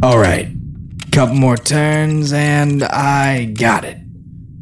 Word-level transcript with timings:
All 0.00 0.18
right. 0.18 0.48
Couple 1.10 1.34
more 1.34 1.56
turns 1.56 2.32
and 2.32 2.84
I 2.84 3.46
got 3.46 3.84
it. 3.84 3.98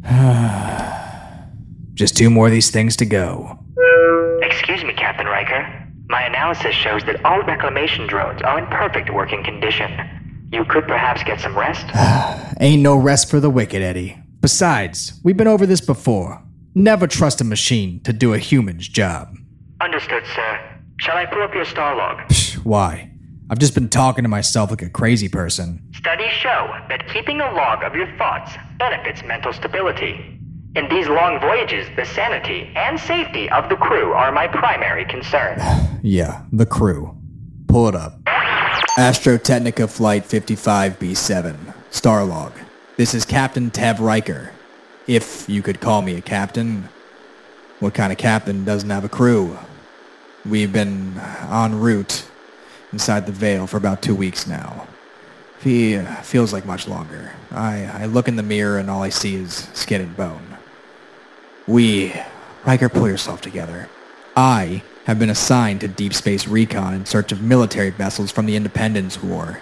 Just 1.93 2.17
two 2.17 2.31
more 2.31 2.47
of 2.47 2.51
these 2.51 2.71
things 2.71 2.95
to 2.97 3.05
go. 3.05 3.59
Excuse 4.41 4.83
me, 4.83 4.93
Captain 4.93 5.27
Ryker. 5.27 5.87
My 6.09 6.23
analysis 6.23 6.73
shows 6.73 7.03
that 7.03 7.23
all 7.23 7.43
reclamation 7.43 8.07
drones 8.07 8.41
are 8.41 8.57
in 8.57 8.65
perfect 8.67 9.13
working 9.13 9.43
condition. 9.43 9.91
You 10.51 10.65
could 10.65 10.85
perhaps 10.87 11.23
get 11.23 11.39
some 11.39 11.55
rest? 11.55 11.85
Ain't 12.59 12.81
no 12.81 12.95
rest 12.95 13.29
for 13.29 13.39
the 13.39 13.49
wicked, 13.51 13.83
Eddie. 13.83 14.17
Besides, 14.41 15.19
we've 15.23 15.37
been 15.37 15.47
over 15.47 15.67
this 15.67 15.81
before. 15.81 16.41
Never 16.73 17.05
trust 17.05 17.41
a 17.41 17.43
machine 17.43 17.99
to 18.05 18.13
do 18.13 18.33
a 18.33 18.39
human's 18.39 18.87
job. 18.87 19.35
Understood, 19.81 20.23
sir. 20.33 20.59
Shall 20.99 21.17
I 21.17 21.25
pull 21.27 21.43
up 21.43 21.53
your 21.53 21.65
star 21.65 21.95
log? 21.95 22.27
Psh, 22.29 22.55
Why? 22.65 23.11
I've 23.49 23.59
just 23.59 23.73
been 23.73 23.87
talking 23.87 24.23
to 24.23 24.27
myself 24.27 24.71
like 24.71 24.81
a 24.81 24.89
crazy 24.89 25.29
person. 25.29 25.81
Studies 25.95 26.31
show 26.31 26.75
that 26.89 27.07
keeping 27.07 27.39
a 27.39 27.49
log 27.53 27.81
of 27.81 27.95
your 27.95 28.07
thoughts 28.17 28.51
benefits 28.77 29.23
mental 29.23 29.53
stability. 29.53 30.37
In 30.75 30.89
these 30.89 31.07
long 31.07 31.39
voyages, 31.39 31.87
the 31.95 32.03
sanity 32.03 32.69
and 32.75 32.99
safety 32.99 33.49
of 33.49 33.69
the 33.69 33.77
crew 33.77 34.11
are 34.11 34.33
my 34.33 34.47
primary 34.47 35.05
concern. 35.05 35.59
Yeah, 36.03 36.43
the 36.53 36.65
crew. 36.67 37.17
Pull 37.67 37.89
it 37.89 37.95
up. 37.95 38.21
Astrotechnica 38.97 39.89
Flight 39.89 40.23
55B7. 40.23 41.73
Starlog. 41.91 42.53
This 42.97 43.13
is 43.15 43.25
Captain 43.25 43.71
Tev 43.71 43.99
Ryker. 43.99 44.53
If 45.07 45.49
you 45.49 45.63
could 45.63 45.81
call 45.81 46.03
me 46.03 46.15
a 46.15 46.21
captain. 46.21 46.87
What 47.79 47.95
kind 47.95 48.11
of 48.11 48.19
captain 48.19 48.63
doesn't 48.63 48.89
have 48.89 49.03
a 49.03 49.09
crew? 49.09 49.57
We've 50.45 50.71
been 50.71 51.19
en 51.49 51.79
route 51.79 52.23
inside 52.91 53.25
the 53.25 53.31
Veil 53.31 53.67
for 53.67 53.77
about 53.77 54.01
two 54.01 54.15
weeks 54.15 54.47
now. 54.47 54.87
Fe- 55.59 55.97
uh, 55.97 56.15
feels 56.21 56.53
like 56.53 56.65
much 56.65 56.87
longer. 56.87 57.33
I, 57.51 57.85
I 57.85 58.05
look 58.05 58.27
in 58.27 58.35
the 58.35 58.43
mirror 58.43 58.77
and 58.77 58.89
all 58.89 59.01
I 59.01 59.09
see 59.09 59.35
is 59.35 59.69
skin 59.73 60.01
and 60.01 60.15
bone. 60.15 60.57
We... 61.67 62.13
Ryker, 62.65 62.89
pull 62.89 63.07
yourself 63.07 63.39
together. 63.39 63.87
I 64.35 64.83
have 65.05 65.19
been 65.19 65.29
assigned 65.29 65.79
to 65.81 65.87
Deep 65.87 66.13
Space 66.13 66.47
Recon 66.47 66.93
in 66.93 67.05
search 67.05 67.31
of 67.31 67.41
military 67.41 67.91
vessels 67.91 68.29
from 68.29 68.45
the 68.45 68.57
Independence 68.57 69.23
War. 69.23 69.61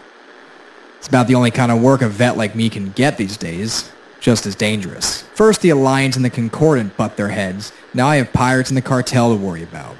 It's 0.98 1.08
about 1.08 1.28
the 1.28 1.36
only 1.36 1.52
kind 1.52 1.72
of 1.72 1.84
work 1.84 2.02
a 2.02 2.10
vet 2.10 2.36
like 2.36 2.56
me 2.56 2.68
can 2.68 2.90
get 2.92 3.18
these 3.18 3.38
days. 3.38 3.92
Just 4.20 4.48
as 4.48 4.56
dangerous. 4.56 5.22
First 5.36 5.62
the 5.62 5.70
Alliance 5.70 6.16
and 6.16 6.26
the 6.26 6.32
Concordant 6.32 6.98
butt 6.98 7.16
their 7.16 7.30
heads. 7.30 7.72
Now 7.94 8.08
I 8.08 8.16
have 8.16 8.34
pirates 8.34 8.72
and 8.72 8.78
the 8.78 8.82
cartel 8.82 9.38
to 9.38 9.40
worry 9.40 9.62
about. 9.62 9.96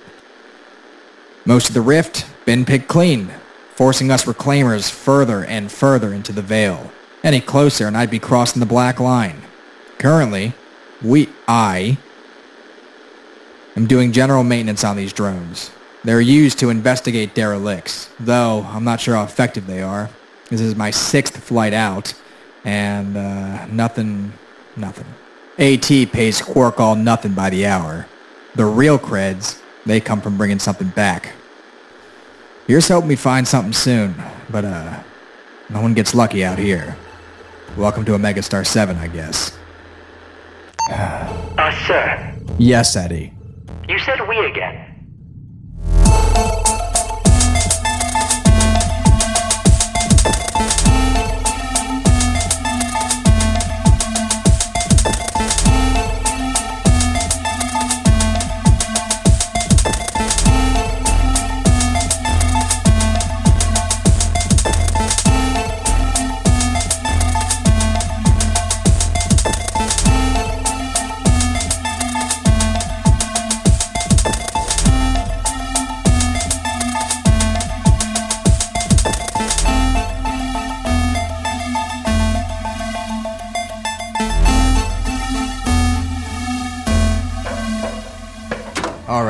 Most 1.46 1.68
of 1.68 1.76
the 1.76 1.82
rift 1.82 2.26
been 2.46 2.66
picked 2.66 2.88
clean, 2.88 3.32
forcing 3.74 4.12
us 4.12 4.26
reclaimers 4.26 4.90
further 4.90 5.44
and 5.44 5.72
further 5.72 6.14
into 6.14 6.32
the 6.32 6.42
veil. 6.42 6.92
Any 7.24 7.42
closer 7.42 7.88
and 7.88 7.98
I'd 7.98 8.12
be 8.12 8.20
crossing 8.20 8.60
the 8.60 8.66
black 8.66 9.00
line. 9.00 9.42
Currently, 9.98 10.54
we 11.02 11.30
I 11.48 11.98
am 13.76 13.88
doing 13.88 14.12
general 14.12 14.44
maintenance 14.44 14.84
on 14.84 14.96
these 14.96 15.12
drones. 15.12 15.72
They're 16.04 16.22
used 16.22 16.60
to 16.60 16.70
investigate 16.70 17.34
derelicts, 17.34 18.10
though 18.20 18.62
I'm 18.70 18.84
not 18.84 19.02
sure 19.02 19.16
how 19.16 19.24
effective 19.24 19.66
they 19.66 19.82
are. 19.82 20.10
This 20.50 20.62
is 20.62 20.76
my 20.76 20.92
sixth 20.92 21.36
flight 21.38 21.74
out, 21.74 22.14
and 22.64 23.18
uh, 23.18 23.66
nothing, 23.68 24.34
nothing. 24.76 25.08
AT 25.58 25.88
pays 26.12 26.42
Quark 26.42 26.80
all 26.80 26.96
nothing 26.96 27.34
by 27.34 27.50
the 27.50 27.66
hour. 27.66 28.06
The 28.54 28.66
real 28.66 29.00
creds, 29.00 29.60
they 29.86 30.00
come 30.00 30.22
from 30.22 30.38
bringing 30.38 30.60
something 30.60 30.90
back. 30.90 31.34
Here's 32.68 32.88
hoping 32.88 33.10
we 33.10 33.16
find 33.16 33.48
something 33.48 33.74
soon, 33.74 34.16
but 34.50 34.66
uh, 34.66 35.04
no 35.70 35.82
one 35.82 35.94
gets 35.94 36.16
lucky 36.16 36.44
out 36.44 36.58
here. 36.58 36.98
Welcome 37.78 38.06
to 38.06 38.16
Omega 38.16 38.42
Star 38.42 38.64
7, 38.64 38.98
I 38.98 39.08
guess. 39.08 39.58
Uh, 41.58 41.72
sir, 41.88 42.36
Yes, 42.58 42.96
Eddie. 42.96 43.35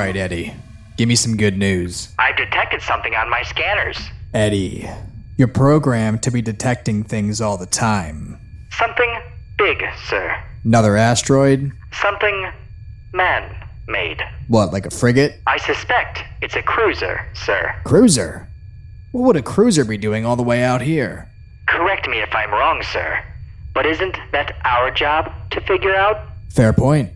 Right, 0.06 0.16
Eddie. 0.16 0.54
Give 0.98 1.10
me 1.10 1.16
some 1.16 1.36
good 1.36 1.58
news. 1.58 2.14
I've 2.20 2.38
detected 2.38 2.82
something 2.82 3.16
on 3.16 3.30
my 3.30 3.42
scanners. 3.44 3.98
Eddie, 4.34 4.88
you're 5.38 5.48
programmed 5.48 6.22
to 6.24 6.32
be 6.32 6.42
detecting 6.42 7.04
things 7.04 7.42
all 7.42 7.58
the 7.58 7.66
time. 7.66 8.40
Something 8.72 9.20
big, 9.58 9.84
sir. 10.08 10.36
Another 10.64 10.96
asteroid? 10.96 11.72
Something 11.92 12.52
man-made. 13.14 14.22
What, 14.48 14.72
like 14.72 14.86
a 14.86 14.92
frigate? 14.92 15.42
I 15.48 15.58
suspect 15.58 16.24
it's 16.42 16.56
a 16.56 16.62
cruiser, 16.62 17.26
sir. 17.34 17.76
Cruiser? 17.84 18.48
What 19.12 19.26
would 19.26 19.38
a 19.38 19.42
cruiser 19.42 19.86
be 19.86 19.98
doing 19.98 20.26
all 20.26 20.36
the 20.36 20.44
way 20.44 20.64
out 20.64 20.82
here? 20.82 21.30
Correct 21.68 22.08
me 22.08 22.20
if 22.20 22.34
I'm 22.36 22.52
wrong, 22.52 22.84
sir. 22.84 23.24
But 23.74 23.86
isn't 23.86 24.18
that 24.32 24.56
our 24.66 24.92
job 24.92 25.32
to 25.52 25.62
figure 25.62 25.96
out? 25.96 26.20
Fair 26.50 26.74
point. 26.74 27.12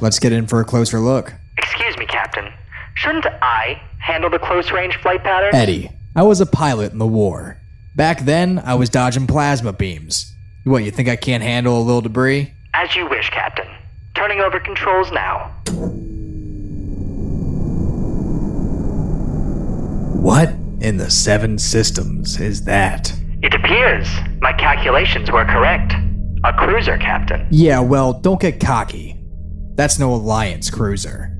Let's 0.00 0.18
get 0.18 0.32
in 0.32 0.46
for 0.46 0.60
a 0.60 0.64
closer 0.64 1.00
look. 1.00 1.34
Excuse 1.58 1.96
me, 1.98 2.06
Captain. 2.06 2.52
Shouldn't 2.94 3.26
I 3.26 3.80
handle 4.00 4.30
the 4.30 4.38
close 4.38 4.70
range 4.70 4.96
flight 4.96 5.22
pattern? 5.22 5.54
Eddie, 5.54 5.90
I 6.16 6.22
was 6.22 6.40
a 6.40 6.46
pilot 6.46 6.92
in 6.92 6.98
the 6.98 7.06
war. 7.06 7.60
Back 7.94 8.20
then, 8.20 8.60
I 8.60 8.74
was 8.74 8.88
dodging 8.88 9.26
plasma 9.26 9.72
beams. 9.72 10.34
What, 10.64 10.84
you 10.84 10.90
think 10.90 11.08
I 11.08 11.16
can't 11.16 11.42
handle 11.42 11.78
a 11.78 11.82
little 11.82 12.00
debris? 12.00 12.52
As 12.74 12.94
you 12.94 13.08
wish, 13.08 13.30
Captain. 13.30 13.68
Turning 14.14 14.40
over 14.40 14.60
controls 14.60 15.10
now. 15.12 15.52
What 20.20 20.50
in 20.80 20.96
the 20.96 21.10
seven 21.10 21.58
systems 21.58 22.40
is 22.40 22.64
that? 22.64 23.12
It 23.42 23.54
appears 23.54 24.08
my 24.40 24.52
calculations 24.52 25.30
were 25.30 25.44
correct. 25.44 25.94
A 26.44 26.52
cruiser, 26.52 26.98
Captain. 26.98 27.46
Yeah, 27.50 27.80
well, 27.80 28.12
don't 28.12 28.40
get 28.40 28.60
cocky. 28.60 29.16
That's 29.74 29.98
no 29.98 30.12
Alliance 30.12 30.70
cruiser. 30.70 31.37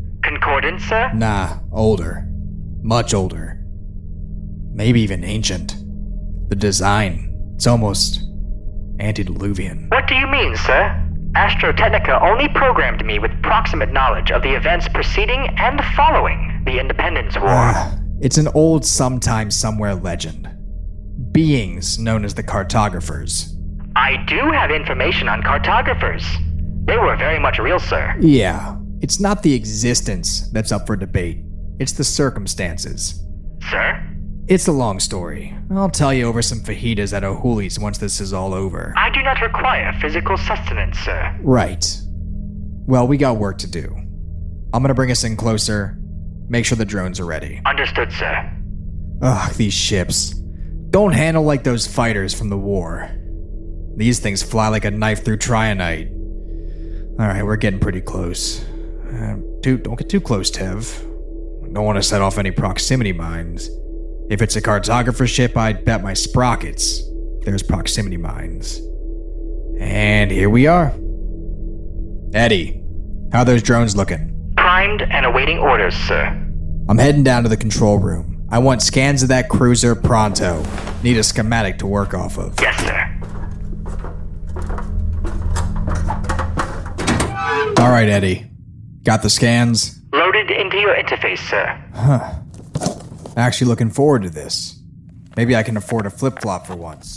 Concordance, 0.48 0.84
sir? 0.84 1.10
Nah, 1.12 1.58
older. 1.70 2.26
Much 2.80 3.12
older. 3.12 3.60
Maybe 4.72 5.02
even 5.02 5.22
ancient. 5.22 5.76
The 6.48 6.56
design, 6.56 7.52
it's 7.54 7.66
almost 7.66 8.22
antediluvian. 8.98 9.88
What 9.90 10.08
do 10.08 10.14
you 10.14 10.26
mean, 10.26 10.56
sir? 10.56 11.04
Astrotechnica 11.36 12.22
only 12.22 12.48
programmed 12.48 13.04
me 13.04 13.18
with 13.18 13.30
proximate 13.42 13.92
knowledge 13.92 14.30
of 14.30 14.40
the 14.40 14.56
events 14.56 14.88
preceding 14.88 15.48
and 15.58 15.82
following 15.94 16.62
the 16.64 16.80
Independence 16.80 17.36
War. 17.36 17.48
Ah, 17.48 17.98
it's 18.22 18.38
an 18.38 18.48
old 18.54 18.86
sometime 18.86 19.50
somewhere 19.50 19.94
legend. 19.94 20.48
Beings 21.30 21.98
known 21.98 22.24
as 22.24 22.32
the 22.32 22.42
cartographers. 22.42 23.54
I 23.96 24.24
do 24.26 24.38
have 24.50 24.70
information 24.70 25.28
on 25.28 25.42
cartographers. 25.42 26.24
They 26.86 26.96
were 26.96 27.16
very 27.16 27.38
much 27.38 27.58
real, 27.58 27.78
sir. 27.78 28.16
Yeah, 28.18 28.77
it's 29.00 29.20
not 29.20 29.42
the 29.42 29.54
existence 29.54 30.48
that's 30.50 30.72
up 30.72 30.86
for 30.86 30.96
debate, 30.96 31.38
it's 31.78 31.92
the 31.92 32.04
circumstances. 32.04 33.22
Sir? 33.70 34.04
It's 34.48 34.66
a 34.66 34.72
long 34.72 34.98
story. 34.98 35.54
I'll 35.70 35.90
tell 35.90 36.12
you 36.14 36.26
over 36.26 36.40
some 36.40 36.60
fajitas 36.60 37.12
at 37.12 37.22
O'Hooley's 37.22 37.78
once 37.78 37.98
this 37.98 38.20
is 38.20 38.32
all 38.32 38.54
over. 38.54 38.94
I 38.96 39.10
do 39.10 39.22
not 39.22 39.40
require 39.42 39.92
physical 40.00 40.38
sustenance, 40.38 40.98
sir. 40.98 41.38
Right. 41.42 42.00
Well, 42.86 43.06
we 43.06 43.18
got 43.18 43.36
work 43.36 43.58
to 43.58 43.70
do. 43.70 43.94
I'm 44.72 44.82
gonna 44.82 44.94
bring 44.94 45.10
us 45.10 45.24
in 45.24 45.36
closer, 45.36 45.98
make 46.48 46.64
sure 46.64 46.76
the 46.76 46.86
drones 46.86 47.20
are 47.20 47.26
ready. 47.26 47.60
Understood, 47.66 48.10
sir. 48.12 48.50
Ugh, 49.20 49.52
these 49.54 49.74
ships. 49.74 50.30
Don't 50.90 51.12
handle 51.12 51.42
like 51.42 51.64
those 51.64 51.86
fighters 51.86 52.32
from 52.32 52.48
the 52.48 52.56
war. 52.56 53.10
These 53.96 54.20
things 54.20 54.42
fly 54.42 54.68
like 54.68 54.84
a 54.86 54.90
knife 54.90 55.24
through 55.24 55.38
trionite. 55.38 56.10
Alright, 57.20 57.44
we're 57.44 57.56
getting 57.56 57.80
pretty 57.80 58.00
close. 58.00 58.64
Uh, 59.10 59.36
dude, 59.60 59.82
don't 59.82 59.96
get 59.98 60.08
too 60.08 60.20
close, 60.20 60.50
Tev. 60.50 61.02
Don't 61.72 61.84
want 61.84 61.96
to 61.96 62.02
set 62.02 62.22
off 62.22 62.38
any 62.38 62.50
proximity 62.50 63.12
mines. 63.12 63.68
If 64.30 64.42
it's 64.42 64.56
a 64.56 64.62
cartographer 64.62 65.26
ship, 65.26 65.56
I'd 65.56 65.84
bet 65.84 66.02
my 66.02 66.14
sprockets. 66.14 67.02
There's 67.44 67.62
proximity 67.62 68.16
mines. 68.18 68.80
And 69.80 70.30
here 70.30 70.50
we 70.50 70.66
are. 70.66 70.94
Eddie, 72.34 72.82
how 73.32 73.40
are 73.40 73.44
those 73.44 73.62
drones 73.62 73.96
looking? 73.96 74.52
Primed 74.56 75.02
and 75.02 75.24
awaiting 75.24 75.58
orders, 75.58 75.94
sir. 75.94 76.26
I'm 76.88 76.98
heading 76.98 77.22
down 77.22 77.42
to 77.44 77.48
the 77.48 77.56
control 77.56 77.98
room. 77.98 78.46
I 78.50 78.58
want 78.58 78.82
scans 78.82 79.22
of 79.22 79.28
that 79.28 79.48
cruiser 79.48 79.94
pronto. 79.94 80.62
Need 81.02 81.16
a 81.18 81.22
schematic 81.22 81.78
to 81.78 81.86
work 81.86 82.12
off 82.14 82.38
of. 82.38 82.58
Yes, 82.60 82.78
sir. 82.80 83.14
All 87.78 87.90
right, 87.90 88.08
Eddie. 88.08 88.47
Got 89.08 89.22
the 89.22 89.30
scans? 89.30 90.02
Loaded 90.12 90.50
into 90.50 90.76
your 90.76 90.94
interface, 90.94 91.38
sir. 91.48 91.82
Huh. 91.94 92.40
Actually 93.38 93.68
looking 93.68 93.88
forward 93.88 94.22
to 94.24 94.28
this. 94.28 94.82
Maybe 95.34 95.56
I 95.56 95.62
can 95.62 95.78
afford 95.78 96.04
a 96.04 96.10
flip 96.10 96.42
flop 96.42 96.66
for 96.66 96.76
once. 96.76 97.16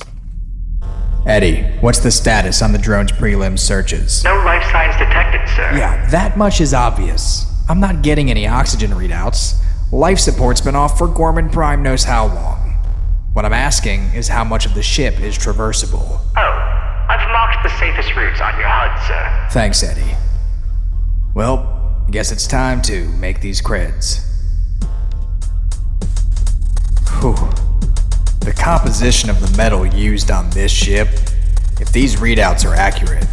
Eddie, 1.26 1.64
what's 1.82 2.00
the 2.00 2.10
status 2.10 2.62
on 2.62 2.72
the 2.72 2.78
drone's 2.78 3.12
prelim 3.12 3.60
searches? 3.60 4.24
No 4.24 4.36
life 4.36 4.64
signs 4.72 4.96
detected, 4.96 5.46
sir. 5.54 5.70
Yeah, 5.78 6.10
that 6.12 6.38
much 6.38 6.62
is 6.62 6.74
obvious. 6.74 7.46
I'm 7.68 7.82
not 7.82 8.04
getting 8.04 8.32
any 8.32 8.48
oxygen 8.48 8.92
readouts. 8.92 9.62
Life 9.92 10.20
support's 10.20 10.62
been 10.62 10.78
off 10.78 10.98
for 10.98 11.10
Gorman 11.10 11.50
Prime 11.50 11.84
knows 11.84 12.06
how 12.06 12.28
long. 12.28 12.70
What 13.34 13.44
I'm 13.44 13.52
asking 13.52 14.12
is 14.16 14.30
how 14.30 14.46
much 14.46 14.66
of 14.66 14.76
the 14.76 14.82
ship 14.82 15.20
is 15.20 15.38
traversable. 15.38 16.22
Oh, 16.38 17.06
I've 17.10 17.30
marked 17.34 17.64
the 17.64 17.78
safest 17.78 18.16
routes 18.16 18.40
on 18.40 18.58
your 18.58 18.70
HUD, 18.70 19.08
sir. 19.10 19.48
Thanks, 19.52 19.84
Eddie. 19.84 20.16
Well, 21.36 21.71
guess 22.12 22.34
it's 22.34 22.46
time 22.46 22.82
to 22.82 23.08
make 23.14 23.40
these 23.40 23.62
creds. 23.62 24.28
Whew. 27.22 27.36
The 28.42 28.52
composition 28.52 29.30
of 29.30 29.40
the 29.40 29.56
metal 29.56 29.86
used 29.86 30.30
on 30.30 30.50
this 30.50 30.74
ship, 30.74 31.08
if 31.80 31.90
these 31.94 32.18
readouts 32.18 32.70
are 32.70 32.76
accurate, 32.76 33.26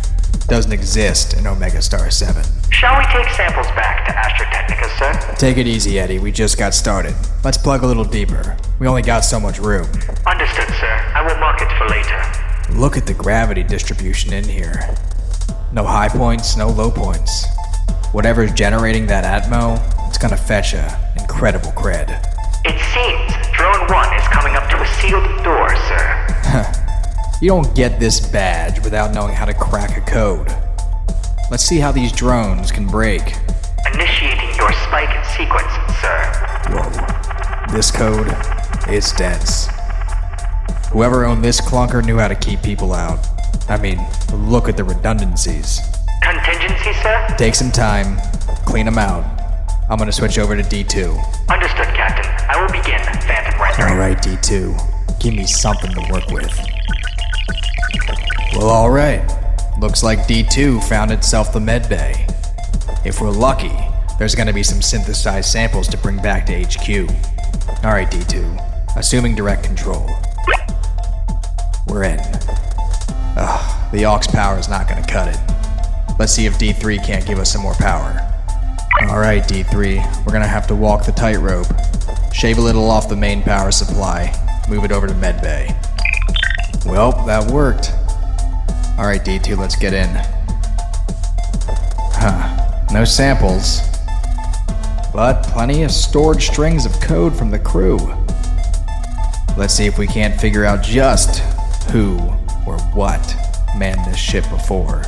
doesn't 0.47 0.73
exist 0.73 1.37
in 1.37 1.49
Omega 1.49 1.83
Star 1.83 2.09
7. 2.09 2.41
Shall 2.71 2.97
we 2.97 3.05
take 3.07 3.29
samples 3.31 3.67
back 3.69 4.07
to 4.07 4.13
Astrotechnica, 4.13 4.99
sir? 4.99 5.35
Take 5.37 5.57
it 5.57 5.67
easy, 5.67 5.99
Eddie. 5.99 6.21
We 6.21 6.31
just 6.31 6.57
got 6.57 6.73
started. 6.73 7.17
Let's 7.43 7.59
plug 7.59 7.83
a 7.83 7.87
little 7.87 8.05
deeper. 8.05 8.57
We 8.79 8.87
only 8.87 9.03
got 9.03 9.25
so 9.25 9.41
much 9.41 9.59
room. 9.59 9.89
Understood, 10.25 10.69
sir. 10.79 11.13
I 11.17 11.27
will 11.27 11.39
mark 11.41 11.61
it 11.61 11.69
for 11.79 11.89
later. 11.89 12.79
Look 12.81 12.97
at 12.97 13.07
the 13.07 13.15
gravity 13.15 13.65
distribution 13.65 14.33
in 14.33 14.45
here. 14.45 14.95
No 15.73 15.85
high 15.85 16.09
points, 16.09 16.57
no 16.57 16.69
low 16.69 16.93
points. 16.93 17.45
Whatever's 18.13 18.53
generating 18.53 19.07
that 19.07 19.25
atmo, 19.25 19.79
it's 20.09 20.19
gonna 20.19 20.37
fetch 20.37 20.73
a 20.73 21.13
incredible 21.21 21.71
cred. 21.73 22.09
It 22.65 22.79
seems 22.93 23.49
Drone 23.55 23.87
1 23.87 24.17
is 24.17 24.29
coming 24.29 24.57
up 24.57 24.69
to 24.71 24.81
a 24.81 24.87
sealed 25.01 25.45
door, 25.45 25.75
sir. 25.89 26.75
You 27.41 27.49
don't 27.51 27.75
get 27.77 28.01
this 28.01 28.19
badge 28.19 28.83
without 28.83 29.13
knowing 29.13 29.35
how 29.35 29.45
to 29.45 29.55
crack 29.55 29.97
a 29.97 30.01
code. 30.01 30.49
Let's 31.51 31.63
see 31.65 31.79
how 31.79 31.93
these 31.93 32.11
drones 32.11 32.73
can 32.73 32.87
break. 32.87 33.35
Initiating 33.93 34.57
your 34.57 34.73
spike 34.73 35.25
sequence, 35.37 35.71
sir. 36.01 36.33
Whoa. 36.71 37.73
This 37.73 37.91
code 37.91 38.35
is 38.89 39.13
dense. 39.13 39.69
Whoever 40.93 41.25
owned 41.27 41.45
this 41.45 41.61
clunker 41.61 42.05
knew 42.05 42.17
how 42.19 42.29
to 42.29 42.35
keep 42.35 42.63
people 42.63 42.93
out. 42.93 43.25
I 43.69 43.77
mean, 43.77 44.01
look 44.33 44.69
at 44.69 44.77
the 44.77 44.85
redundancies. 44.85 45.81
Contingency, 46.69 47.03
sir? 47.03 47.35
Take 47.39 47.55
some 47.55 47.71
time, 47.71 48.19
clean 48.67 48.85
them 48.85 48.99
out. 48.99 49.25
I'm 49.89 49.97
gonna 49.97 50.13
switch 50.13 50.39
over 50.39 50.55
to 50.55 50.63
D2. 50.63 51.17
Understood, 51.49 51.87
Captain. 51.95 52.27
I 52.47 52.61
will 52.61 52.71
begin 52.71 53.01
Phantom 53.23 53.59
rendering. 53.59 53.93
Alright, 53.93 54.19
D2. 54.23 55.19
Give 55.19 55.35
me 55.35 55.47
something 55.47 55.91
to 55.95 56.13
work 56.13 56.27
with. 56.29 56.55
Well, 58.55 58.69
alright. 58.69 59.23
Looks 59.81 60.03
like 60.03 60.27
D2 60.27 60.85
found 60.85 61.11
itself 61.11 61.55
the 61.55 61.59
medbay. 61.59 62.27
If 63.07 63.23
we're 63.23 63.31
lucky, 63.31 63.73
there's 64.19 64.35
gonna 64.35 64.53
be 64.53 64.63
some 64.63 64.83
synthesized 64.83 65.51
samples 65.51 65.89
to 65.89 65.97
bring 65.97 66.19
back 66.19 66.45
to 66.47 66.53
HQ. 66.53 67.09
Alright, 67.83 68.11
D2. 68.11 68.97
Assuming 68.97 69.35
direct 69.35 69.65
control. 69.65 70.07
We're 71.87 72.05
in. 72.05 72.21
Ugh, 73.39 73.93
the 73.93 74.05
aux 74.05 74.21
power 74.31 74.59
is 74.59 74.69
not 74.69 74.87
gonna 74.87 75.07
cut 75.07 75.29
it. 75.29 75.48
Let's 76.19 76.33
see 76.33 76.47
if 76.47 76.59
D3 76.59 77.05
can't 77.05 77.25
give 77.25 77.39
us 77.39 77.53
some 77.53 77.63
more 77.63 77.75
power. 77.75 78.21
Alright, 79.03 79.45
D3. 79.45 80.27
We're 80.27 80.33
gonna 80.33 80.49
have 80.49 80.67
to 80.67 80.75
walk 80.75 81.07
the 81.07 81.13
tightrope. 81.13 81.69
Shave 82.33 82.59
a 82.59 82.61
little 82.61 82.91
off 82.91 83.09
the 83.09 83.17
main 83.17 83.43
power 83.43 83.71
supply. 83.71 84.35
Move 84.69 84.85
it 84.85 84.91
over 84.91 85.07
to 85.07 85.15
medbay. 85.15 85.75
Well, 86.85 87.13
that 87.27 87.49
worked. 87.53 87.93
Alright, 88.99 89.25
D2, 89.25 89.57
let's 89.57 89.77
get 89.77 89.95
in. 89.95 90.09
Huh. 92.15 92.87
No 92.93 93.05
samples. 93.05 93.81
But 95.13 95.45
plenty 95.45 95.85
of 95.85 95.93
stored 95.93 96.43
strings 96.43 96.85
of 96.85 97.01
code 97.01 97.37
from 97.37 97.51
the 97.51 97.61
crew. 97.61 97.99
Let's 99.57 99.73
see 99.73 99.87
if 99.87 99.99
we 99.99 100.09
can't 100.09 100.39
figure 100.41 100.65
out 100.65 100.83
just 100.83 101.39
who 101.91 102.19
or 102.67 102.79
what 102.93 103.37
manned 103.77 104.05
this 104.05 104.19
ship 104.19 104.43
before. 104.51 105.05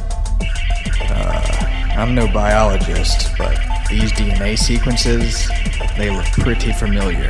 I'm 2.01 2.15
no 2.15 2.27
biologist, 2.27 3.37
but 3.37 3.61
these 3.91 4.11
DNA 4.13 4.59
sequences, 4.59 5.51
they 5.99 6.09
look 6.09 6.25
pretty 6.33 6.73
familiar. 6.73 7.29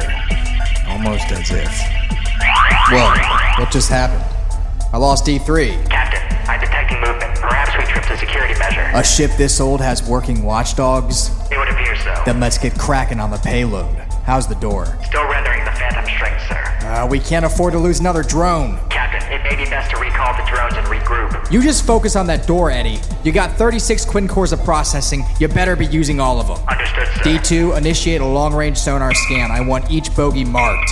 Almost 0.87 1.33
as 1.33 1.51
if. 1.51 1.73
Whoa, 2.89 3.61
what 3.61 3.73
just 3.73 3.91
happened? 3.91 4.23
I 4.93 4.99
lost 4.99 5.27
D3. 5.27 5.91
Captain, 5.91 6.49
I'm 6.49 6.61
detecting 6.61 7.01
movement. 7.01 7.37
Perhaps 7.41 7.77
we 7.77 7.93
tripped 7.93 8.11
a 8.11 8.17
security 8.17 8.57
measure. 8.61 8.89
A 8.95 9.03
ship 9.03 9.33
this 9.37 9.61
old 9.61 9.81
has 9.81 10.09
working 10.09 10.45
watchdogs? 10.45 11.31
it 11.51 11.59
would 11.59 11.69
appear 11.69 11.97
so. 11.97 12.23
Then 12.25 12.39
let's 12.39 12.57
get 12.57 12.79
cracking 12.79 13.19
on 13.19 13.33
the 13.33 13.39
payload. 13.39 13.97
How's 14.25 14.47
the 14.47 14.55
door? 14.55 14.87
Still 15.05 15.29
rendering 15.29 15.65
the 15.65 15.73
Phantom 15.73 16.05
strength, 16.05 16.47
sir. 16.47 16.87
Uh, 16.87 17.09
we 17.11 17.19
can't 17.19 17.45
afford 17.45 17.73
to 17.73 17.81
lose 17.81 17.99
another 17.99 18.23
drone. 18.23 18.79
You 21.51 21.61
just 21.61 21.85
focus 21.85 22.15
on 22.15 22.29
that 22.29 22.47
door, 22.47 22.71
Eddie. 22.71 23.01
You 23.25 23.33
got 23.33 23.57
36 23.59 24.05
quin 24.05 24.29
cores 24.29 24.53
of 24.53 24.63
processing. 24.63 25.25
You 25.41 25.49
better 25.49 25.75
be 25.75 25.87
using 25.87 26.21
all 26.21 26.39
of 26.41 26.47
them. 26.47 26.65
Understood, 26.69 27.09
sir. 27.09 27.23
D2, 27.73 27.77
initiate 27.77 28.21
a 28.21 28.27
long 28.27 28.55
range 28.55 28.79
sonar 28.79 29.13
scan. 29.13 29.51
I 29.51 29.61
want 29.61 29.91
each 29.91 30.15
bogey 30.15 30.45
marked. 30.45 30.91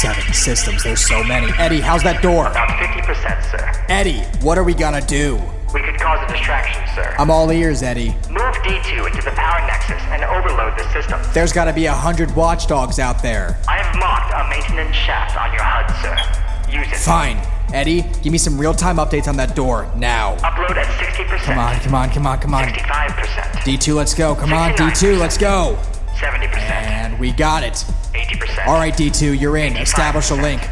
Seven 0.00 0.30
systems, 0.34 0.84
there's 0.84 1.00
so 1.00 1.24
many. 1.24 1.50
Eddie, 1.56 1.80
how's 1.80 2.02
that 2.02 2.22
door? 2.22 2.48
About 2.48 2.68
50%, 2.68 3.50
sir. 3.50 3.86
Eddie, 3.88 4.20
what 4.44 4.58
are 4.58 4.64
we 4.64 4.74
gonna 4.74 5.00
do? 5.00 5.40
We 5.72 5.80
could 5.80 5.98
cause 5.98 6.20
a 6.28 6.30
distraction, 6.30 6.82
sir. 6.94 7.14
I'm 7.18 7.30
all 7.30 7.50
ears, 7.50 7.82
Eddie. 7.82 8.10
Move 8.28 8.54
D2 8.62 9.06
into 9.06 9.22
the 9.22 9.32
power 9.34 9.66
nexus 9.66 10.02
and 10.10 10.22
overload 10.24 10.78
the 10.78 10.84
system. 10.92 11.18
There's 11.32 11.52
gotta 11.54 11.72
be 11.72 11.86
a 11.86 11.94
hundred 11.94 12.36
watchdogs 12.36 12.98
out 12.98 13.22
there. 13.22 13.58
I 13.66 13.78
have 13.78 13.98
marked 13.98 14.34
a 14.34 14.48
maintenance 14.50 14.94
shaft 14.94 15.40
on 15.40 15.50
your 15.54 15.62
HUD, 15.62 16.68
sir. 16.68 16.78
Use 16.78 16.92
it. 16.92 16.98
Fine. 16.98 17.40
Eddie, 17.72 18.02
give 18.22 18.32
me 18.32 18.38
some 18.38 18.58
real 18.58 18.72
time 18.72 18.96
updates 18.96 19.28
on 19.28 19.36
that 19.36 19.54
door, 19.54 19.90
now. 19.96 20.36
Upload 20.36 20.76
at 20.76 20.86
60%. 20.86 21.38
Come 21.40 21.58
on, 21.58 21.78
come 21.80 21.94
on, 21.94 22.10
come 22.10 22.26
on, 22.26 22.38
come 22.38 22.54
on. 22.54 22.64
65%. 22.64 23.18
D2, 23.62 23.94
let's 23.94 24.14
go. 24.14 24.34
Come 24.34 24.52
on, 24.52 24.72
D2, 24.72 25.18
let's 25.18 25.36
go. 25.36 25.78
70%. 26.14 26.56
And 26.56 27.18
we 27.18 27.32
got 27.32 27.62
it. 27.62 27.74
80%. 28.14 28.66
All 28.66 28.74
right, 28.74 28.94
D2, 28.94 29.38
you're 29.38 29.56
in. 29.58 29.76
Establish 29.76 30.30
a 30.30 30.34
link. 30.34 30.62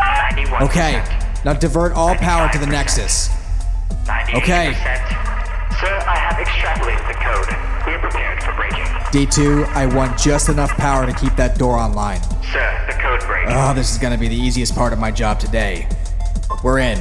91%. 0.00 0.62
Okay. 0.62 1.04
Now 1.44 1.54
divert 1.54 1.92
all 1.92 2.14
power 2.16 2.50
to 2.52 2.58
the 2.58 2.66
Nexus. 2.66 3.28
98%. 4.04 4.34
Okay. 4.38 4.72
Sir, 5.80 5.96
I 6.06 6.16
have 6.18 6.36
extrapolated 6.36 7.06
the 7.06 7.14
code. 7.14 7.86
We 7.86 7.94
are 7.94 8.00
prepared 8.00 8.42
for 8.42 8.52
breaking. 8.54 8.84
D2, 9.14 9.66
I 9.68 9.86
want 9.86 10.18
just 10.18 10.48
enough 10.48 10.70
power 10.72 11.06
to 11.06 11.12
keep 11.12 11.34
that 11.36 11.56
door 11.58 11.76
online. 11.76 12.20
Sir, 12.52 12.84
the 12.86 12.94
code 13.00 13.20
break. 13.26 13.46
Oh, 13.48 13.72
this 13.72 13.90
is 13.92 13.98
gonna 13.98 14.18
be 14.18 14.28
the 14.28 14.36
easiest 14.36 14.74
part 14.74 14.92
of 14.92 14.98
my 14.98 15.10
job 15.10 15.38
today. 15.40 15.88
We're 16.62 16.80
in. 16.80 16.98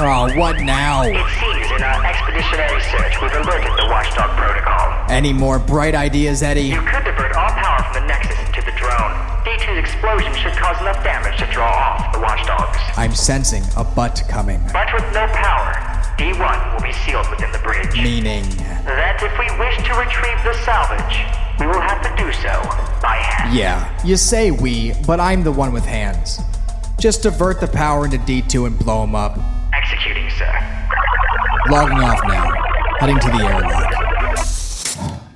Oh, 0.00 0.30
what 0.38 0.60
now? 0.60 1.02
It 1.02 1.18
seems 1.42 1.66
in 1.74 1.82
our 1.82 2.04
expeditionary 2.06 2.80
search 2.88 3.20
we've 3.20 3.34
alerted 3.34 3.72
the 3.76 3.86
Watchdog 3.90 4.30
Protocol. 4.38 5.10
Any 5.10 5.32
more 5.32 5.58
bright 5.58 5.94
ideas, 5.94 6.42
Eddie? 6.42 6.72
You 6.72 6.80
could 6.80 7.04
divert 7.04 7.34
all 7.36 7.50
power 7.50 7.82
from 7.84 8.02
the 8.02 8.06
Nexus 8.06 8.38
into 8.46 8.62
the 8.62 8.72
drone. 8.78 9.12
D2's 9.44 9.76
explosion 9.76 10.32
should 10.34 10.52
cause 10.56 10.80
enough 10.80 11.02
damage 11.04 11.36
to 11.38 11.46
draw 11.52 11.68
off 11.68 12.14
the 12.14 12.20
Watchdogs. 12.20 12.78
I'm 12.96 13.14
sensing 13.14 13.62
a 13.76 13.84
butt 13.84 14.22
coming. 14.28 14.60
But 14.72 14.88
with 14.94 15.04
no 15.12 15.26
power, 15.26 15.74
D1 16.16 16.74
will 16.74 16.82
be 16.82 16.92
sealed 17.04 17.28
within 17.28 17.52
the 17.52 17.58
bridge. 17.58 17.92
Meaning. 17.94 18.44
That 18.86 19.20
if 19.20 19.36
we 19.36 19.46
wish 19.58 19.76
to 19.84 19.94
retrieve 19.98 20.40
the 20.44 20.54
salvage, 20.64 21.26
we 21.60 21.66
will 21.66 21.80
have 21.80 22.00
to 22.06 22.10
do 22.16 22.32
so 22.32 22.54
by 23.02 23.16
hand. 23.16 23.54
Yeah, 23.54 23.90
you 24.04 24.16
say 24.16 24.50
we, 24.50 24.94
but 25.06 25.20
I'm 25.20 25.42
the 25.42 25.52
one 25.52 25.72
with 25.72 25.84
hands. 25.84 26.40
Just 26.98 27.22
divert 27.22 27.60
the 27.60 27.68
power 27.68 28.04
into 28.06 28.18
D2 28.18 28.66
and 28.66 28.78
blow 28.78 29.04
him 29.04 29.14
up. 29.14 29.38
Executing, 29.72 30.28
sir. 30.30 30.52
Logging 31.70 31.98
off 31.98 32.20
now. 32.26 32.52
Heading 32.98 33.20
to 33.20 33.26
the 33.28 33.44
airlock. 33.44 33.92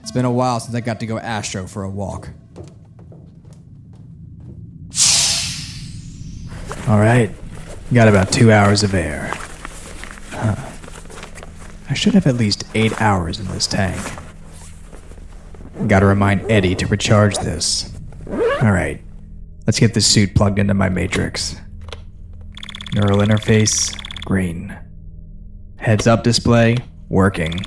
It's 0.01 0.11
been 0.11 0.25
a 0.25 0.33
while 0.33 0.59
since 0.59 0.75
I 0.75 0.81
got 0.81 0.99
to 1.01 1.07
go 1.07 1.19
Astro 1.19 1.69
for 1.69 1.85
a 1.85 1.91
walk. 1.91 2.31
Alright. 6.89 7.31
Got 7.93 8.09
about 8.09 8.33
two 8.33 8.51
hours 8.51 8.83
of 8.83 8.93
air. 8.93 9.31
Huh. 10.31 10.57
I 11.89 11.95
should 11.95 12.15
have 12.15 12.27
at 12.27 12.35
least 12.35 12.65
eight 12.75 13.01
hours 13.01 13.39
in 13.39 13.47
this 13.49 13.69
tank. 13.69 14.01
Gotta 15.87 16.07
remind 16.07 16.51
Eddie 16.51 16.75
to 16.75 16.87
recharge 16.87 17.37
this. 17.37 17.93
Alright. 18.29 19.02
Let's 19.73 19.81
get 19.81 19.95
this 19.95 20.07
suit 20.07 20.35
plugged 20.35 20.59
into 20.59 20.75
my 20.75 20.91
matrix. 20.91 21.57
Neural 22.95 23.21
interface, 23.21 23.97
green. 24.23 24.79
Heads 25.77 26.07
up 26.07 26.23
display, 26.25 26.77
working. 27.09 27.59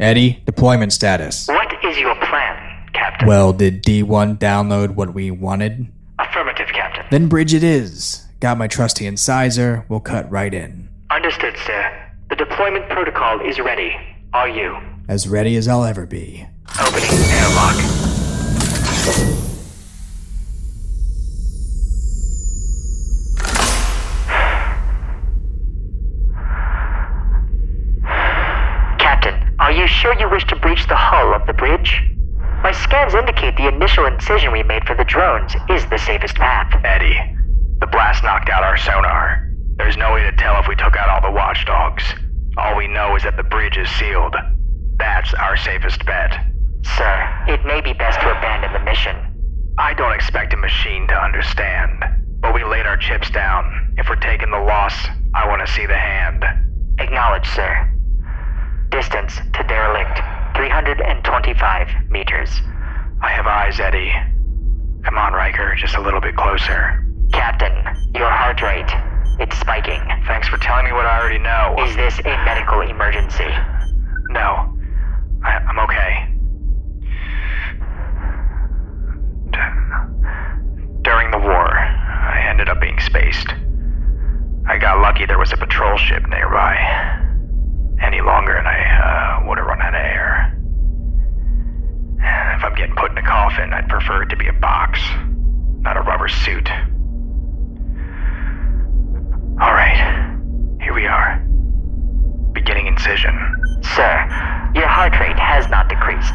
Eddie, 0.00 0.42
deployment 0.46 0.94
status. 0.94 1.48
What 1.48 1.70
is 1.84 1.98
your 1.98 2.14
plan, 2.14 2.88
Captain? 2.94 3.28
Well, 3.28 3.52
did 3.52 3.82
D1 3.82 4.38
download 4.38 4.94
what 4.94 5.12
we 5.12 5.30
wanted? 5.30 5.86
Affirmative, 6.18 6.68
Captain. 6.68 7.04
Then 7.10 7.28
bridge 7.28 7.52
it 7.52 7.62
is. 7.62 8.24
Got 8.40 8.56
my 8.56 8.66
trusty 8.66 9.04
incisor, 9.04 9.84
we'll 9.90 10.00
cut 10.00 10.30
right 10.30 10.54
in. 10.54 10.88
Understood, 11.10 11.58
sir. 11.66 12.10
The 12.30 12.36
deployment 12.36 12.88
protocol 12.88 13.46
is 13.46 13.60
ready. 13.60 13.94
Are 14.32 14.48
you? 14.48 14.78
As 15.10 15.28
ready 15.28 15.56
as 15.56 15.68
I'll 15.68 15.84
ever 15.84 16.06
be. 16.06 16.46
Opening 16.80 17.10
airlock. 17.34 17.76
Sure 30.06 30.20
you 30.20 30.30
wish 30.30 30.46
to 30.46 30.54
breach 30.54 30.86
the 30.86 30.94
hull 30.94 31.34
of 31.34 31.44
the 31.48 31.52
bridge? 31.52 32.00
My 32.62 32.70
scans 32.70 33.12
indicate 33.12 33.56
the 33.56 33.66
initial 33.66 34.06
incision 34.06 34.52
we 34.52 34.62
made 34.62 34.86
for 34.86 34.94
the 34.94 35.02
drones 35.02 35.56
is 35.68 35.84
the 35.86 35.98
safest 35.98 36.36
path. 36.36 36.70
Eddie, 36.84 37.18
the 37.80 37.88
blast 37.88 38.22
knocked 38.22 38.48
out 38.48 38.62
our 38.62 38.76
sonar. 38.76 39.50
There's 39.78 39.96
no 39.96 40.12
way 40.14 40.22
to 40.22 40.30
tell 40.36 40.60
if 40.60 40.68
we 40.68 40.76
took 40.76 40.94
out 40.94 41.08
all 41.08 41.28
the 41.28 41.36
watchdogs. 41.36 42.04
All 42.56 42.76
we 42.76 42.86
know 42.86 43.16
is 43.16 43.24
that 43.24 43.36
the 43.36 43.42
bridge 43.42 43.76
is 43.76 43.90
sealed. 43.98 44.36
That's 44.96 45.34
our 45.34 45.56
safest 45.56 46.06
bet. 46.06 46.38
Sir, 46.84 47.44
it 47.48 47.66
may 47.66 47.80
be 47.80 47.92
best 47.92 48.20
to 48.20 48.30
abandon 48.30 48.72
the 48.74 48.86
mission. 48.86 49.16
I 49.76 49.92
don't 49.94 50.14
expect 50.14 50.54
a 50.54 50.56
machine 50.56 51.08
to 51.08 51.14
understand, 51.14 52.04
but 52.38 52.54
we 52.54 52.62
laid 52.62 52.86
our 52.86 52.96
chips 52.96 53.28
down. 53.32 53.94
If 53.98 54.08
we're 54.08 54.22
taking 54.22 54.52
the 54.52 54.60
loss, 54.62 54.94
I 55.34 55.48
want 55.48 55.66
to 55.66 55.72
see 55.72 55.84
the 55.84 55.98
hand. 55.98 56.44
Acknowledged, 57.00 57.48
sir. 57.48 57.95
Distance 58.90 59.36
to 59.54 59.62
derelict 59.64 60.20
325 60.56 61.88
meters. 62.10 62.50
I 63.22 63.30
have 63.30 63.46
eyes, 63.46 63.80
Eddie. 63.80 64.12
Come 65.04 65.18
on, 65.18 65.32
Ryker, 65.32 65.74
just 65.76 65.94
a 65.96 66.00
little 66.00 66.20
bit 66.20 66.36
closer. 66.36 67.04
Captain, 67.32 67.72
your 68.14 68.30
heart 68.30 68.62
rate. 68.62 68.90
It's 69.38 69.56
spiking. 69.58 70.00
Thanks 70.26 70.48
for 70.48 70.56
telling 70.58 70.86
me 70.86 70.92
what 70.92 71.04
I 71.04 71.18
already 71.20 71.38
know. 71.38 71.76
Is 71.84 71.94
this 71.96 72.18
a 72.20 72.34
medical 72.44 72.80
emergency? 72.80 73.48
No, 74.30 74.72
I, 75.44 75.58
I'm 75.68 75.78
okay. 75.80 76.28
D- 79.50 81.02
During 81.02 81.30
the 81.30 81.38
war, 81.38 81.68
I 81.78 82.46
ended 82.48 82.68
up 82.68 82.80
being 82.80 82.98
spaced. 83.00 83.48
I 84.68 84.78
got 84.78 85.00
lucky 85.00 85.26
there 85.26 85.38
was 85.38 85.52
a 85.52 85.56
patrol 85.56 85.96
ship 85.98 86.26
nearby. 86.28 86.74
Any 88.02 88.20
longer 88.20 88.56
and 88.56 88.66
I 88.66 89.40
uh, 89.42 89.48
would 89.48 89.58
have 89.58 89.66
run 89.66 89.80
out 89.80 89.94
of 89.94 90.00
air. 90.00 90.52
If 92.56 92.64
I'm 92.64 92.74
getting 92.74 92.96
put 92.96 93.10
in 93.12 93.18
a 93.18 93.22
coffin, 93.22 93.72
I'd 93.72 93.88
prefer 93.88 94.22
it 94.22 94.28
to 94.30 94.36
be 94.36 94.48
a 94.48 94.52
box, 94.52 94.98
not 95.80 95.96
a 95.96 96.00
rubber 96.00 96.28
suit. 96.28 96.68
Alright, 99.60 99.96
here 100.82 100.92
we 100.92 101.06
are. 101.06 101.38
Beginning 102.52 102.86
incision. 102.88 103.32
Sir, 103.94 104.12
your 104.74 104.86
heart 104.88 105.18
rate 105.20 105.38
has 105.38 105.68
not 105.70 105.88
decreased. 105.88 106.34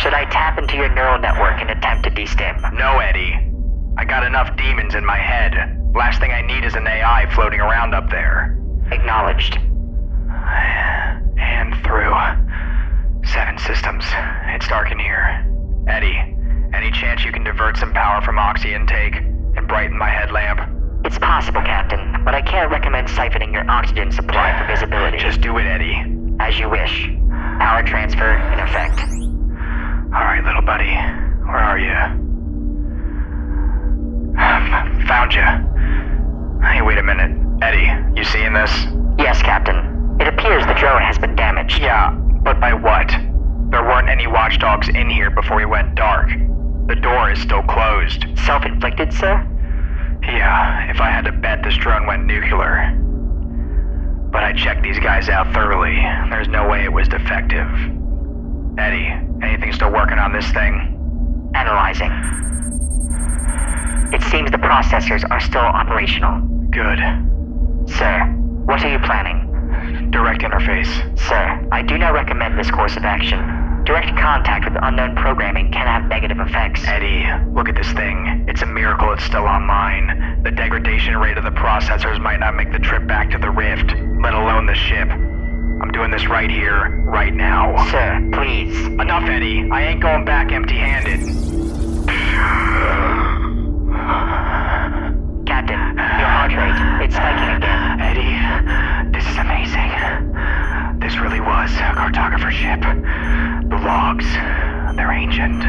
Should 0.00 0.14
I 0.14 0.24
tap 0.30 0.58
into 0.58 0.76
your 0.76 0.88
neural 0.94 1.18
network 1.18 1.60
and 1.60 1.70
attempt 1.70 2.04
to 2.04 2.10
Eddie. 3.00 3.34
I 3.96 4.04
got 4.04 4.24
enough 4.24 4.56
demons 4.56 4.94
in 4.94 5.04
my 5.04 5.16
head. 5.16 5.52
Last 5.94 6.20
thing 6.20 6.32
I 6.32 6.42
need 6.42 6.64
is 6.64 6.74
an 6.74 6.86
AI 6.86 7.26
floating 7.34 7.60
around 7.60 7.94
up 7.94 8.10
there. 8.10 8.58
Acknowledged. 8.90 9.56
And 11.38 11.74
through. 11.84 12.14
Seven 13.32 13.58
systems. 13.58 14.04
It's 14.48 14.68
dark 14.68 14.90
in 14.90 14.98
here. 14.98 15.46
Eddie, 15.88 16.16
any 16.74 16.90
chance 16.90 17.24
you 17.24 17.32
can 17.32 17.44
divert 17.44 17.76
some 17.76 17.92
power 17.92 18.20
from 18.22 18.38
oxy 18.38 18.74
intake 18.74 19.14
and 19.16 19.68
brighten 19.68 19.96
my 19.96 20.08
headlamp? 20.10 20.60
It's 21.04 21.18
possible, 21.18 21.60
Captain, 21.60 22.24
but 22.24 22.34
I 22.34 22.40
can't 22.42 22.70
recommend 22.70 23.08
siphoning 23.08 23.52
your 23.52 23.68
oxygen 23.70 24.10
supply 24.10 24.58
for 24.58 24.66
visibility. 24.66 25.18
Just 25.18 25.40
do 25.40 25.56
it, 25.58 25.66
Eddie. 25.66 25.94
as 26.40 26.58
you 26.58 26.68
wish. 26.68 27.08
Power 27.58 27.82
transfer 27.82 28.36
in 28.52 28.58
effect. 28.60 28.98
Alright, 30.14 30.44
little 30.44 30.62
buddy. 30.62 30.92
Where 31.44 31.58
are 31.58 31.78
you? 31.78 32.23
Found 35.06 35.32
you. 35.32 35.42
Hey, 36.66 36.82
wait 36.82 36.98
a 36.98 37.02
minute. 37.02 37.30
Eddie, 37.62 38.18
you 38.18 38.24
seeing 38.24 38.52
this? 38.52 38.70
Yes, 39.18 39.40
Captain. 39.42 40.16
It 40.20 40.26
appears 40.26 40.66
the 40.66 40.74
drone 40.74 41.02
has 41.02 41.18
been 41.18 41.36
damaged. 41.36 41.80
Yeah, 41.80 42.10
but 42.10 42.60
by 42.60 42.74
what? 42.74 43.08
There 43.70 43.82
weren't 43.82 44.08
any 44.08 44.26
watchdogs 44.26 44.88
in 44.88 45.08
here 45.08 45.30
before 45.30 45.56
we 45.56 45.66
went 45.66 45.94
dark. 45.94 46.28
The 46.86 46.96
door 46.96 47.30
is 47.30 47.40
still 47.40 47.62
closed. 47.62 48.24
Self-inflicted, 48.44 49.12
sir? 49.12 49.46
Yeah, 50.22 50.90
if 50.90 51.00
I 51.00 51.10
had 51.10 51.24
to 51.26 51.32
bet, 51.32 51.62
this 51.62 51.76
drone 51.76 52.06
went 52.06 52.26
nuclear. 52.26 52.92
But 54.32 54.42
I 54.42 54.52
checked 54.52 54.82
these 54.82 54.98
guys 54.98 55.28
out 55.28 55.52
thoroughly. 55.54 55.94
There's 56.28 56.48
no 56.48 56.68
way 56.68 56.82
it 56.82 56.92
was 56.92 57.08
defective. 57.08 57.68
Eddie, 58.78 59.12
anything 59.42 59.72
still 59.72 59.92
working 59.92 60.18
on 60.18 60.32
this 60.32 60.50
thing? 60.50 61.52
Analyzing. 61.54 62.10
It 64.14 64.22
seems 64.30 64.48
the 64.52 64.58
processors 64.58 65.28
are 65.28 65.40
still 65.40 65.58
operational. 65.58 66.40
Good. 66.70 67.00
Sir, 67.98 68.22
what 68.64 68.80
are 68.84 68.92
you 68.92 69.00
planning? 69.00 70.10
Direct 70.12 70.40
interface. 70.42 71.18
Sir, 71.18 71.68
I 71.72 71.82
do 71.82 71.98
not 71.98 72.12
recommend 72.14 72.56
this 72.56 72.70
course 72.70 72.96
of 72.96 73.02
action. 73.02 73.40
Direct 73.84 74.16
contact 74.16 74.66
with 74.66 74.80
unknown 74.80 75.16
programming 75.16 75.72
can 75.72 75.88
have 75.88 76.08
negative 76.08 76.38
effects. 76.38 76.86
Eddie, 76.86 77.26
look 77.54 77.68
at 77.68 77.74
this 77.74 77.92
thing. 77.94 78.44
It's 78.46 78.62
a 78.62 78.66
miracle 78.66 79.12
it's 79.12 79.24
still 79.24 79.46
online. 79.46 80.42
The 80.44 80.52
degradation 80.52 81.16
rate 81.16 81.36
of 81.36 81.42
the 81.42 81.50
processors 81.50 82.20
might 82.20 82.38
not 82.38 82.54
make 82.54 82.70
the 82.70 82.78
trip 82.78 83.08
back 83.08 83.32
to 83.32 83.38
the 83.38 83.50
rift, 83.50 83.90
let 84.22 84.32
alone 84.32 84.66
the 84.66 84.76
ship. 84.76 85.08
I'm 85.10 85.90
doing 85.90 86.12
this 86.12 86.28
right 86.28 86.48
here, 86.48 87.02
right 87.04 87.34
now. 87.34 87.84
Sir, 87.90 88.30
please. 88.32 88.78
Enough, 88.86 89.28
Eddie. 89.28 89.68
I 89.72 89.82
ain't 89.82 90.00
going 90.00 90.24
back 90.24 90.52
empty 90.52 90.76
handed. 90.76 91.53
It's 96.46 97.14
spiking 97.16 97.56
again. 97.56 98.00
Eddie, 98.00 98.36
this 99.16 99.24
is 99.26 99.36
amazing. 99.38 99.88
This 101.00 101.16
really 101.18 101.40
was 101.40 101.70
a 101.72 101.94
cartographer 101.96 102.50
ship. 102.52 102.80
The 103.70 103.76
logs, 103.76 104.26
they're 104.94 105.10
ancient. 105.10 105.62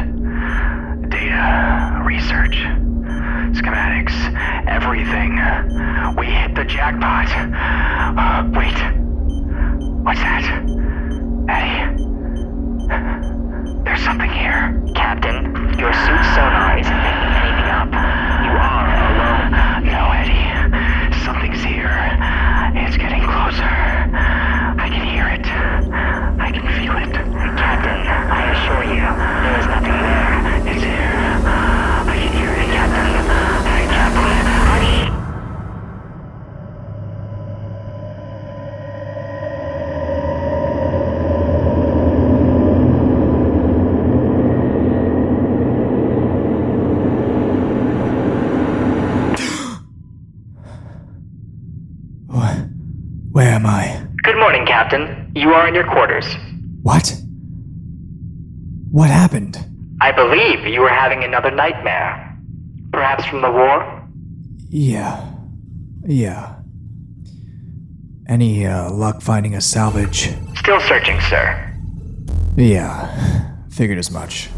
Data, 1.10 2.02
research, 2.06 2.58
schematics, 3.56 4.16
everything. 4.68 5.40
We 6.18 6.26
hit 6.26 6.56
the 6.56 6.66
jackpot. 6.66 7.30
Wait. 8.58 8.76
What's 10.04 10.20
that? 10.20 10.44
Eddie. 11.48 12.04
There's 13.86 14.04
something 14.04 14.30
here. 14.30 14.84
Captain, 14.94 15.56
your 15.80 15.94
suit 15.94 16.24
sonar 16.36 16.78
isn't 16.78 16.92
picking 16.92 17.32
anything 17.32 17.70
up. 17.72 17.88
You 18.44 18.52
are 18.60 18.88
alone. 19.08 19.52
No, 19.86 20.12
Eddie. 20.12 20.44
Something's 21.26 21.64
here. 21.64 21.90
It's 22.76 22.98
getting 22.98 23.24
closer. 23.24 23.64
I 23.66 24.90
can 24.92 25.06
hear 25.08 25.28
it. 25.28 25.46
I 26.40 26.52
can 26.52 26.66
feel 26.78 26.96
it. 26.98 27.14
Captain, 27.58 28.06
I 28.06 28.52
assure 28.54 28.84
you, 28.94 29.02
there 29.02 29.60
is 29.60 29.66
nothing 29.66 29.98
there. 30.06 30.34
It's 30.70 30.84
here. 30.84 31.14
I 32.06 32.16
can 32.16 32.32
hear 32.34 32.52
it. 32.52 32.70
Captain, 32.70 33.26
Captain, 33.90 34.46
honey. 34.70 35.10
What? 52.28 52.58
Where 53.32 53.48
am 53.54 53.66
I? 53.66 54.08
Good 54.24 54.38
morning, 54.38 54.66
Captain. 54.66 55.32
You 55.36 55.45
are 55.56 55.68
in 55.68 55.74
your 55.74 55.86
quarters. 55.86 56.26
What? 56.84 57.16
What 58.92 59.10
happened? 59.10 59.58
I 60.02 60.12
believe 60.12 60.66
you 60.68 60.82
were 60.82 60.90
having 60.90 61.24
another 61.24 61.50
nightmare. 61.52 62.38
Perhaps 62.92 63.26
from 63.26 63.42
the 63.42 63.52
war? 63.52 64.04
Yeah, 64.70 65.32
Yeah. 66.06 66.52
Any 68.28 68.66
uh, 68.66 68.92
luck 68.92 69.22
finding 69.22 69.54
a 69.56 69.62
salvage? 69.62 70.32
Still 70.58 70.80
searching, 70.82 71.22
sir. 71.22 71.74
Yeah, 72.58 73.56
figured 73.70 74.00
as 74.00 74.10
much. 74.10 74.50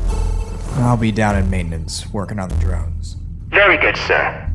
I'll 0.75 0.95
be 0.97 1.11
down 1.11 1.35
in 1.35 1.49
maintenance, 1.49 2.11
working 2.13 2.39
on 2.39 2.47
the 2.49 2.55
drones. 2.55 3.17
Very 3.49 3.77
good, 3.77 3.97
sir. 3.97 4.46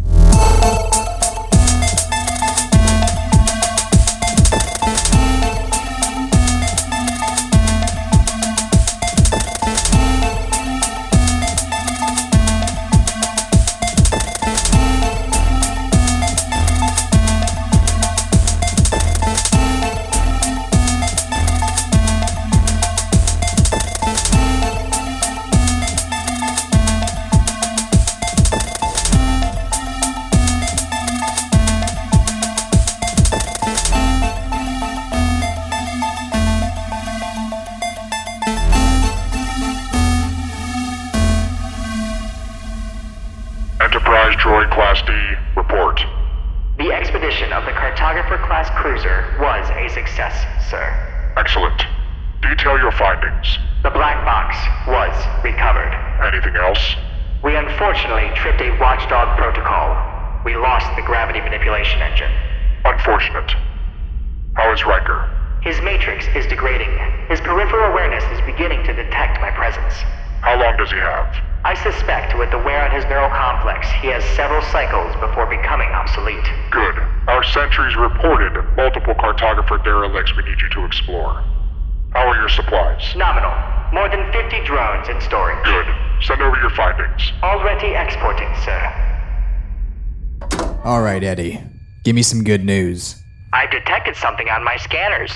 Enterprise 44.32 44.64
Droid 44.64 44.72
Class 44.72 45.02
D, 45.02 45.12
report. 45.56 46.00
The 46.78 46.90
expedition 46.90 47.52
of 47.52 47.66
the 47.66 47.72
cartographer 47.72 48.40
class 48.46 48.70
cruiser 48.80 49.36
was 49.38 49.68
a 49.76 49.92
success, 49.92 50.32
sir. 50.70 50.88
Excellent. 51.36 51.84
Detail 52.40 52.78
your 52.78 52.92
findings. 52.92 53.58
The 53.82 53.90
black 53.90 54.24
box 54.24 54.56
was 54.88 55.12
recovered. 55.44 55.92
Anything 56.24 56.56
else? 56.56 56.80
We 57.44 57.56
unfortunately 57.56 58.30
tripped 58.34 58.62
a 58.62 58.72
watchdog 58.80 59.36
protocol. 59.36 60.00
We 60.46 60.56
lost 60.56 60.88
the 60.96 61.02
gravity 61.02 61.40
manipulation 61.40 62.00
engine. 62.00 62.32
Unfortunate. 62.86 63.52
How 64.56 64.72
is 64.72 64.82
Ryker? 64.86 65.28
His 65.60 65.78
matrix 65.82 66.24
is 66.34 66.46
degrading. 66.46 66.96
His 67.28 67.40
peripheral 67.42 67.92
awareness 67.92 68.24
is 68.32 68.40
beginning 68.46 68.82
to 68.84 68.94
detect 68.94 69.42
my 69.42 69.50
presence. 69.50 69.92
How 70.42 70.60
long 70.60 70.76
does 70.76 70.90
he 70.90 70.98
have? 70.98 71.30
I 71.64 71.74
suspect 71.74 72.36
with 72.36 72.50
the 72.50 72.58
wear 72.58 72.82
on 72.82 72.90
his 72.90 73.04
neural 73.06 73.30
complex, 73.30 73.86
he 74.02 74.08
has 74.08 74.24
several 74.34 74.60
cycles 74.74 75.14
before 75.22 75.46
becoming 75.46 75.86
obsolete. 75.94 76.44
Good. 76.72 76.98
Our 77.28 77.44
sentries 77.44 77.94
reported 77.94 78.50
multiple 78.74 79.14
cartographer 79.14 79.78
derelicts 79.84 80.34
we 80.36 80.42
need 80.42 80.60
you 80.60 80.68
to 80.70 80.84
explore. 80.84 81.44
How 82.10 82.26
are 82.26 82.34
your 82.34 82.48
supplies? 82.48 83.14
Nominal. 83.14 83.54
More 83.94 84.08
than 84.08 84.26
50 84.32 84.64
drones 84.64 85.08
in 85.08 85.20
storage. 85.20 85.64
Good. 85.64 85.86
Send 86.26 86.42
over 86.42 86.58
your 86.58 86.70
findings. 86.70 87.22
Already 87.42 87.94
exporting, 87.94 88.50
sir. 88.64 88.82
Alright, 90.84 91.22
Eddie. 91.22 91.62
Give 92.02 92.16
me 92.16 92.22
some 92.22 92.42
good 92.42 92.64
news. 92.64 93.22
I've 93.52 93.70
detected 93.70 94.16
something 94.16 94.48
on 94.48 94.64
my 94.64 94.76
scanners. 94.78 95.30